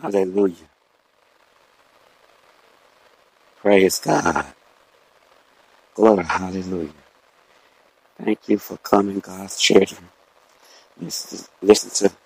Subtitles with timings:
[0.00, 0.70] Hallelujah.
[3.60, 4.46] Praise God.
[5.94, 6.92] Glory, hallelujah.
[8.22, 10.08] Thank you for coming, God's children.
[11.00, 12.16] Listen, listen to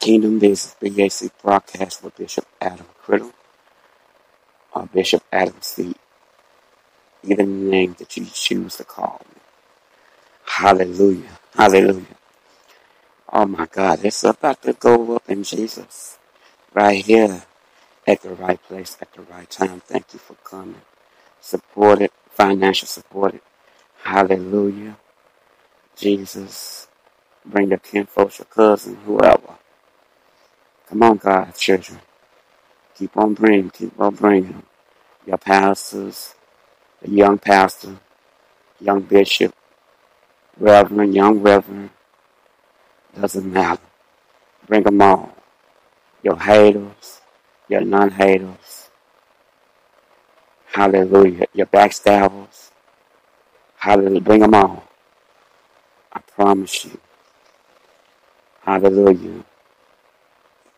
[0.00, 3.32] Kingdom Business BAC broadcast with Bishop Adam Criddle
[4.74, 5.94] or uh, Bishop Adam C.
[7.24, 9.40] Either name that you choose to call me.
[10.46, 11.38] Hallelujah.
[11.54, 12.18] Hallelujah.
[13.32, 16.17] Oh my God, it's about to go up in Jesus.
[16.78, 17.42] Right here
[18.06, 19.80] at the right place at the right time.
[19.80, 20.82] Thank you for coming.
[21.40, 23.42] Support it, financial support it.
[24.04, 24.96] Hallelujah.
[25.96, 26.86] Jesus,
[27.44, 29.56] bring your kinfolk, your cousin, whoever.
[30.88, 31.98] Come on, God's children.
[32.94, 34.62] Keep on bringing, keep on bringing
[35.26, 36.36] your pastors,
[37.02, 37.96] the young pastor,
[38.80, 39.52] young bishop,
[40.56, 41.90] reverend, young reverend.
[43.20, 43.82] Doesn't matter.
[44.68, 45.37] Bring them all.
[46.22, 47.20] Your haters,
[47.68, 48.90] your non-haters.
[50.72, 51.46] Hallelujah.
[51.54, 52.70] Your backstabbers.
[53.76, 54.20] Hallelujah.
[54.20, 54.88] Bring them all.
[56.12, 56.98] I promise you.
[58.62, 59.44] Hallelujah.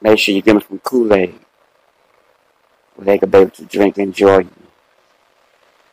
[0.01, 1.39] Make sure you give them some Kool-Aid
[2.95, 4.51] where they can be able to drink and enjoy you.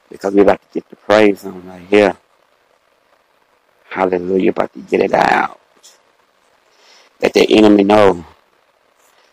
[0.09, 2.15] Because we're about to get the praise on right here.
[3.89, 4.51] Hallelujah.
[4.51, 5.59] About to get it out.
[7.21, 8.25] Let the enemy know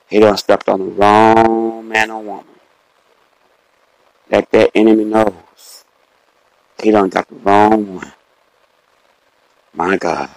[0.09, 2.47] he don't stepped on the wrong man or woman.
[4.31, 5.84] That that enemy knows
[6.82, 8.12] he don't got the wrong one.
[9.75, 10.31] My God.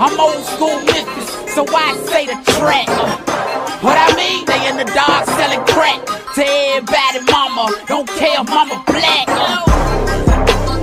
[0.00, 2.88] I'm old school Memphis, so I say the track.
[3.84, 7.68] What I mean, they in the dark selling crack to everybody, mama.
[7.84, 9.28] Don't care if mama black.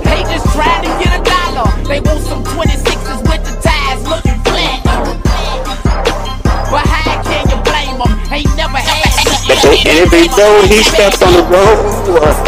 [0.06, 1.66] They just trying to get a dollar.
[1.90, 4.86] They want some 26s with the ties looking flat.
[6.70, 8.14] But how can you blame them?
[8.30, 9.98] Ain't never had no respect.
[9.98, 12.22] Every though he stepped on the road.
[12.22, 12.38] Uh,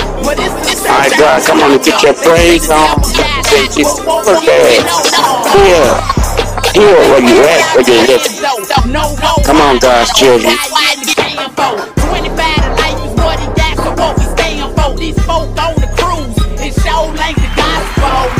[0.87, 3.02] my God, come on and get your praise on.
[3.50, 3.90] Thank you.
[3.90, 6.19] Look at
[6.75, 8.44] Here where you at, where you listen.
[9.44, 10.55] Come on, God's children.
[10.55, 12.37] 25
[12.78, 14.94] to is what he got, so what we staying for.
[14.94, 15.19] These
[15.58, 18.31] on the cruise, it show like the gospel.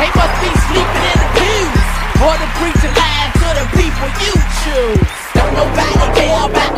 [0.00, 0.50] They must be
[1.04, 1.84] in the pews,
[2.40, 2.92] the preacher
[3.44, 4.34] to the people you
[4.64, 5.04] choose.
[5.36, 6.06] Don't nobody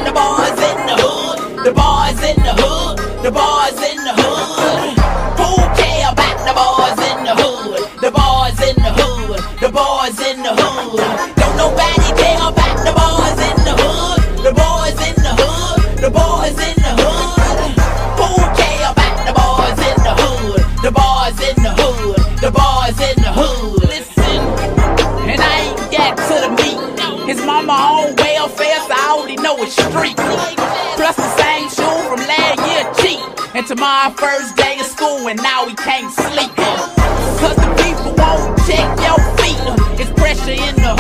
[0.03, 3.60] the boys in the hood, the boys in the hood, the boys
[33.71, 36.51] tomorrow first day of school, and now he can't sleep.
[37.39, 39.63] Cause the people won't check your feet.
[40.01, 41.00] It's pressure in the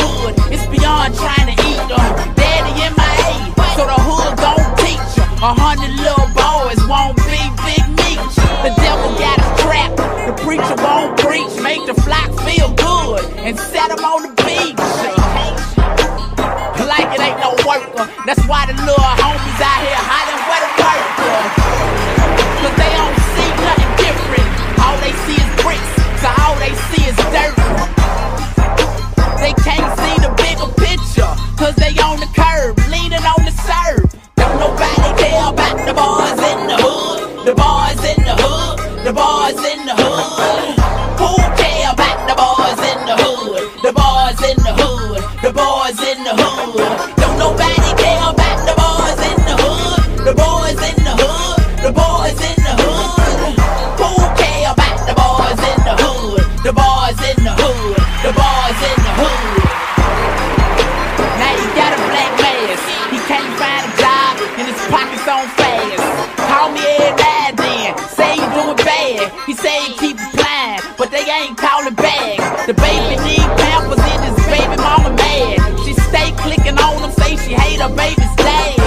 [69.51, 72.69] He say he keep applying, but they ain't calling back.
[72.69, 75.75] The baby need pampers and his baby mama mad.
[75.83, 78.79] She stay clicking on him, say she hate her baby's dad.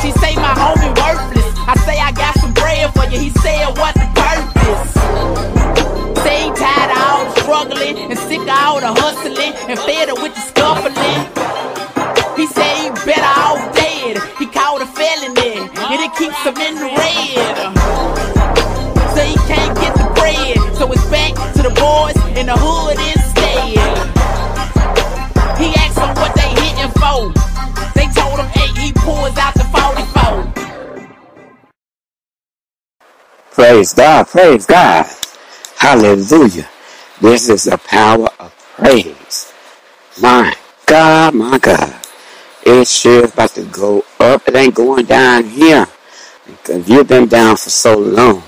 [0.00, 1.52] She say my homie worthless.
[1.68, 3.20] I say I got some bread for you.
[3.20, 4.96] He said what the purpose?
[6.24, 10.07] Say tired of all the struggling and sick of all the hustling and fed
[27.94, 28.78] They told him eight.
[28.78, 30.68] He pulls out the 44.
[33.52, 35.06] Praise God, praise God.
[35.76, 36.68] Hallelujah.
[37.20, 39.52] This is the power of praise.
[40.20, 40.54] My
[40.86, 41.94] God, my God.
[42.64, 44.46] It sure about to go up.
[44.48, 45.86] It ain't going down here.
[46.46, 48.42] Because you've been down for so long.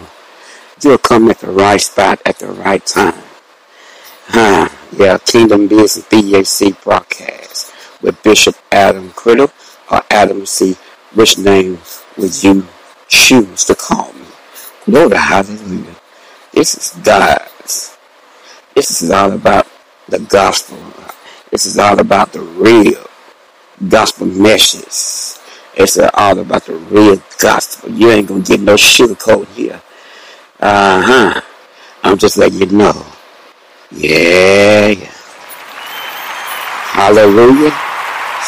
[0.83, 3.23] You'll come at the right spot at the right time.
[4.29, 4.69] Huh.
[4.97, 7.70] Yeah, Kingdom Business BAC broadcast
[8.03, 9.53] with Bishop Adam Criddle
[9.91, 10.77] or Adam C.
[11.15, 11.79] Which name
[12.17, 12.67] would you
[13.09, 14.27] choose to call me?
[14.85, 15.97] Glory, hallelujah.
[16.53, 17.97] This is God's.
[18.75, 19.67] This is all about
[20.09, 20.79] the gospel.
[21.51, 23.05] This is all about the real
[23.89, 25.41] gospel message.
[25.75, 27.91] It's all about the real gospel.
[27.91, 29.81] You ain't gonna get no sugarcoat here.
[30.61, 31.41] Uh huh.
[32.03, 33.07] I'm just letting you know.
[33.91, 34.95] Yeah.
[36.93, 37.90] Hallelujah.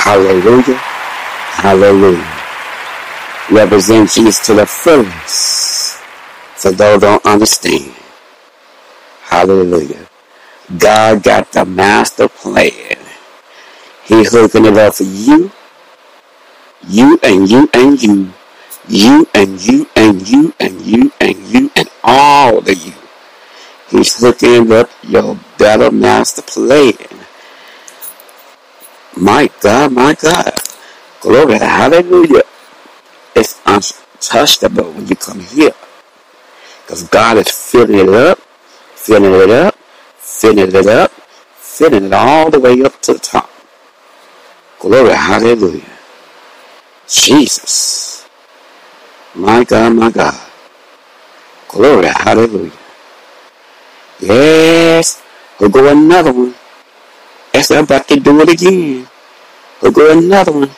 [0.02, 0.80] Hallelujah.
[1.62, 2.42] Hallelujah.
[3.52, 5.98] Represent Jesus to the fullest.
[6.56, 7.94] For those don't understand.
[9.22, 10.08] Hallelujah.
[10.76, 12.98] God got the master plan.
[14.04, 15.52] He hooking it up for you,
[16.88, 18.32] you and you and you,
[18.88, 22.92] you and you and you and you and you and all of you.
[23.88, 27.21] He's hooking up your better master plan.
[29.16, 30.54] My God, my God.
[31.20, 32.42] Glory, hallelujah.
[33.36, 35.74] It's untouchable when you come here.
[36.82, 38.38] Because God is filling it up,
[38.94, 39.76] filling it up,
[40.16, 41.12] filling it up,
[41.54, 43.50] filling it all the way up to the top.
[44.80, 45.84] Glory, hallelujah.
[47.08, 48.26] Jesus.
[49.34, 50.40] My God, my God.
[51.68, 52.72] Glory, hallelujah.
[54.20, 55.22] Yes,
[55.60, 56.54] we'll go another one.
[57.52, 59.06] Esta parte de Moriquín.
[59.80, 60.68] Tu yang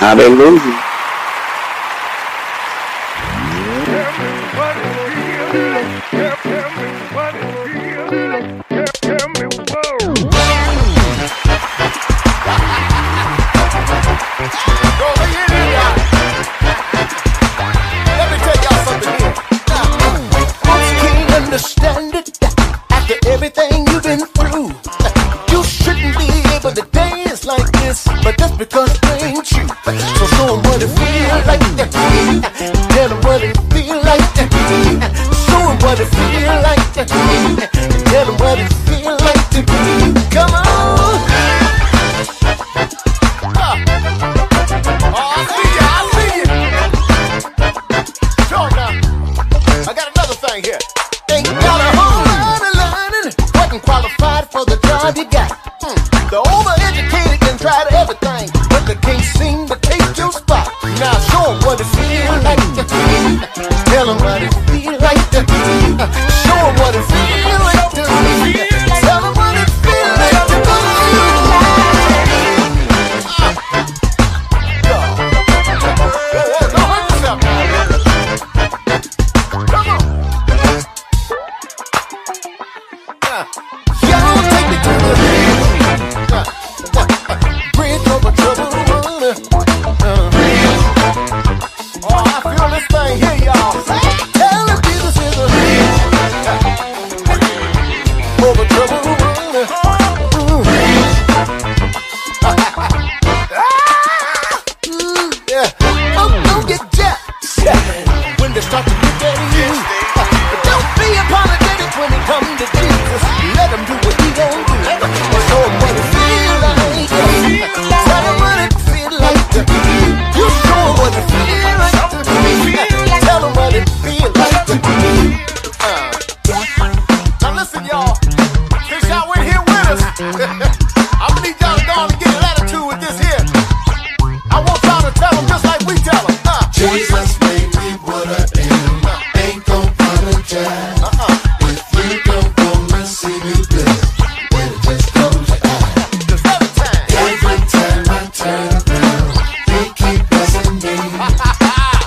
[0.00, 0.91] Aleluya.
[27.92, 29.66] this, but that's because I ain't you.
[30.18, 31.60] So show them what it feel like.
[32.92, 34.24] Tell them what it feel like.
[35.46, 36.71] Show them what it feel like.
[57.62, 60.66] tried everything, but they can't seem to take your spot.
[60.98, 63.38] Now show them what it feels like to be.
[63.86, 64.50] Tell them what it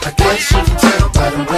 [0.06, 1.55] I guess you can tell by the.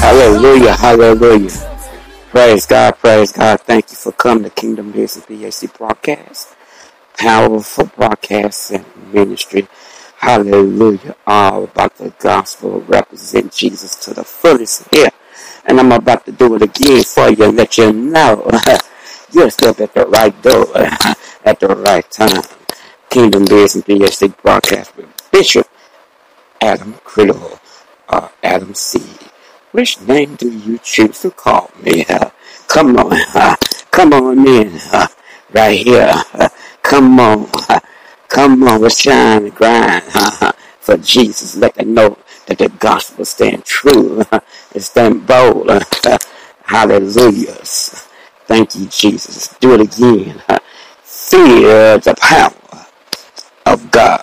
[0.00, 1.50] Hallelujah, hallelujah.
[2.30, 3.60] Praise God, praise God.
[3.60, 6.54] Thank you for coming to Kingdom Business BAC broadcast.
[7.16, 9.66] Powerful broadcast and ministry.
[10.18, 11.16] Hallelujah.
[11.26, 12.80] All about the gospel.
[12.82, 15.10] Represent Jesus to the fullest here.
[15.64, 18.48] And I'm about to do it again for you and let you know
[19.32, 20.66] you're still at the right door
[21.44, 22.42] at the right time.
[23.10, 25.66] Kingdom Business BAC broadcast with Bishop
[26.60, 27.58] Adam Criddle
[28.10, 29.02] or uh, Adam C.
[29.72, 32.04] Which name do you choose to call me?
[32.08, 32.30] Uh,
[32.68, 33.56] come on, uh,
[33.90, 35.06] come on in, uh,
[35.52, 36.12] right here.
[36.82, 37.48] come on,
[38.28, 40.02] come on, we'll shine and grind.
[40.80, 45.70] for Jesus, let them know that the gospel stand true and stand bold.
[46.64, 47.54] hallelujah.
[48.46, 49.48] Thank you, Jesus.
[49.60, 50.42] Do it again.
[51.02, 52.86] Fear the power
[53.66, 54.17] of God.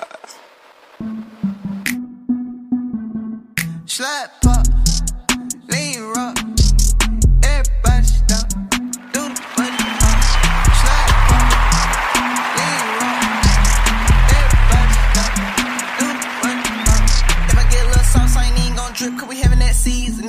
[19.05, 20.25] Gon' cause we having that seasoning.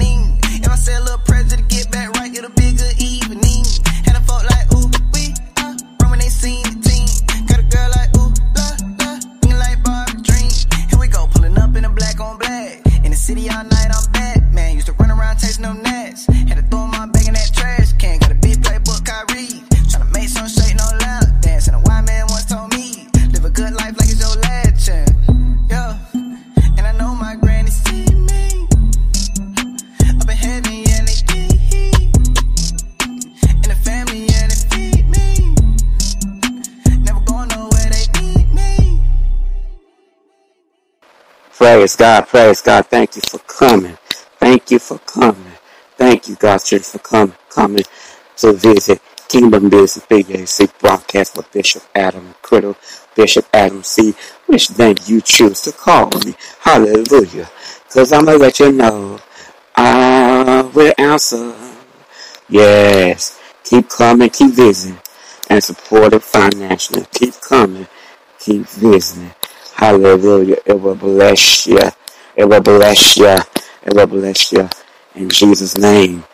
[41.87, 42.87] Praise God, praise God.
[42.87, 43.97] Thank you for coming.
[44.41, 45.53] Thank you for coming.
[45.97, 47.85] Thank you, God, Church, for coming, coming
[48.39, 52.75] to visit Kingdom Business BAC broadcast with Bishop Adam Criddle,
[53.15, 54.17] Bishop Adam C.
[54.47, 56.35] Which name you choose to call me.
[56.59, 57.49] Hallelujah.
[57.85, 59.21] Because I'm going to let you know
[59.77, 61.55] I will answer.
[62.49, 63.41] Yes.
[63.63, 64.99] Keep coming, keep visiting,
[65.49, 67.07] and support it financially.
[67.13, 67.87] Keep coming,
[68.41, 69.36] keep visiting.
[69.77, 70.59] Hallelujah.
[70.67, 71.81] It will bless you.
[72.37, 73.37] It will bless you.
[73.85, 74.71] It will bless you.
[75.17, 76.25] In Jesus' name,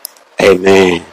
[0.41, 1.03] amen.